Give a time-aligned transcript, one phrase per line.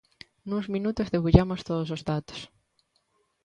[0.49, 2.41] Nuns minutos debullamos todos os datos.